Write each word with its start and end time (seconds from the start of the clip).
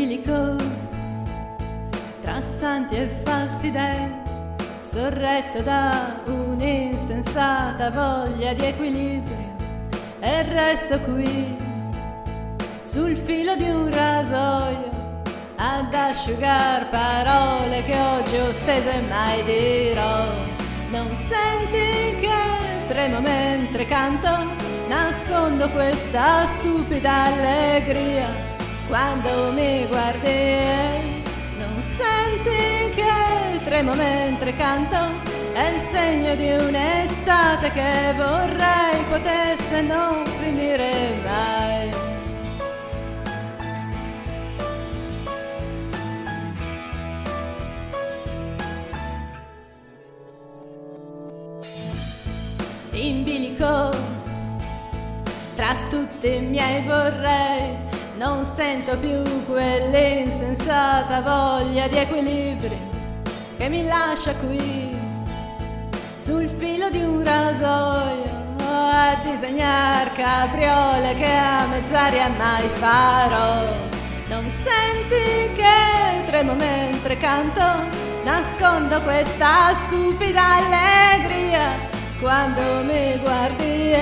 bilico 0.00 0.56
tra 2.22 2.40
santi 2.40 2.94
e 2.96 3.06
falsi 3.22 3.70
dei, 3.70 4.10
sorretto 4.82 5.60
da 5.60 6.20
un'insensata 6.24 7.90
voglia 7.90 8.54
di 8.54 8.64
equilibrio, 8.64 9.56
e 10.20 10.42
resto 10.42 10.98
qui 11.00 11.54
sul 12.84 13.14
filo 13.14 13.54
di 13.56 13.68
un 13.68 13.90
rasoio 13.92 14.88
ad 15.56 15.92
asciugar 15.92 16.88
parole 16.88 17.82
che 17.82 17.98
oggi 17.98 18.36
ho 18.36 18.52
steso 18.52 18.88
e 18.88 19.00
mai 19.02 19.44
dirò. 19.44 20.24
Non 20.90 21.14
senti 21.14 22.16
che 22.20 22.86
tremo 22.88 23.20
mentre 23.20 23.84
canto, 23.84 24.30
nascondo 24.88 25.68
questa 25.70 26.46
stupida 26.46 27.24
allegria 27.24 28.59
quando 28.90 29.52
mi 29.52 29.86
guardi. 29.86 30.68
Non 31.56 31.80
senti 31.96 32.90
che 32.94 33.64
tremo 33.64 33.94
mentre 33.94 34.54
canto, 34.56 34.98
è 35.52 35.72
il 35.74 35.80
segno 35.80 36.34
di 36.34 36.50
un'estate 36.50 37.70
che 37.70 38.12
vorrei 38.16 39.04
potesse 39.08 39.80
non 39.80 40.26
finire 40.40 41.20
mai. 41.24 42.08
in 52.92 53.24
bilico. 53.24 53.90
Tra 55.54 55.74
tutti 55.88 56.34
i 56.34 56.40
miei 56.40 56.82
vorrei, 56.82 57.89
non 58.20 58.44
sento 58.44 58.98
più 58.98 59.22
quell'insensata 59.46 61.22
voglia 61.22 61.88
di 61.88 61.96
equilibrio 61.96 62.76
che 63.56 63.68
mi 63.70 63.86
lascia 63.86 64.34
qui 64.34 64.94
sul 66.18 66.46
filo 66.46 66.90
di 66.90 67.02
un 67.02 67.24
rasoio 67.24 68.28
a 68.58 69.16
disegnare 69.24 70.10
capriole 70.12 71.14
che 71.16 71.34
a 71.34 71.66
mezz'aria 71.66 72.28
mai 72.36 72.68
farò. 72.74 73.64
Non 74.28 74.50
senti 74.50 75.54
che 75.54 76.22
tremo 76.26 76.52
mentre 76.52 77.16
canto, 77.16 77.62
nascondo 78.24 79.00
questa 79.00 79.74
stupida 79.86 80.42
allegria 80.56 81.70
quando 82.20 82.60
mi 82.84 83.18
guardi 83.22 83.92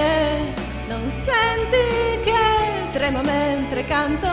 tremo 3.08 3.22
mentre 3.22 3.84
canto. 3.84 4.28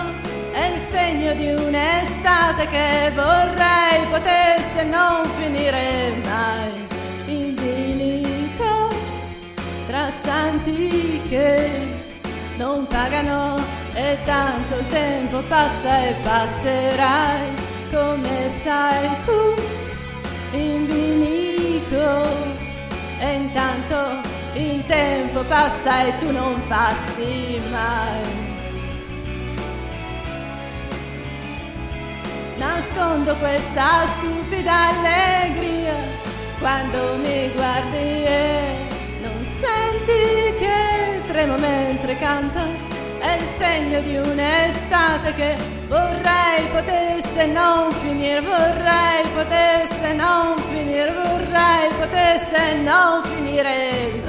È 0.51 0.65
il 0.65 0.79
segno 0.89 1.33
di 1.33 1.47
un'estate 1.47 2.67
che 2.67 3.11
vorrei 3.13 4.05
potesse 4.09 4.83
non 4.83 5.23
finire 5.37 6.15
mai. 6.23 6.87
In 7.27 7.55
bilico 7.55 8.89
tra 9.87 10.09
santi 10.09 11.21
che 11.29 11.69
non 12.57 12.85
pagano 12.87 13.55
e 13.93 14.17
tanto 14.25 14.75
il 14.75 14.87
tempo 14.87 15.39
passa 15.47 16.07
e 16.07 16.15
passerai. 16.21 17.63
Come 17.91 18.49
sai 18.49 19.09
tu 19.23 19.53
in 20.51 20.85
bilico 20.85 22.23
e 23.19 23.33
intanto 23.35 24.21
il 24.53 24.85
tempo 24.85 25.43
passa 25.43 26.05
e 26.08 26.17
tu 26.19 26.31
non 26.31 26.61
passi 26.67 27.61
mai. 27.71 28.34
Nascondo 32.95 33.36
questa 33.39 34.08
stupida 34.08 34.88
allegria 34.88 35.94
quando 36.60 37.17
mi 37.17 37.50
guardi 37.54 38.23
e 38.23 38.60
non 39.22 39.45
senti 39.60 40.54
che 40.58 41.20
tremo 41.28 41.58
mentre 41.58 42.16
canto. 42.16 42.58
È 43.20 43.38
il 43.38 43.48
segno 43.58 44.00
di 44.00 44.16
un'estate 44.16 45.33
che 45.33 45.58
vorrei 45.89 46.64
potesse 46.72 47.48
non 47.48 47.92
finire, 47.92 48.39
vorrei 48.39 49.27
potesse 49.33 50.14
non 50.14 50.58
finire, 50.70 51.12
vorrei 51.12 51.89
potesse 52.00 52.76
non 52.76 53.23
finire 53.23 54.22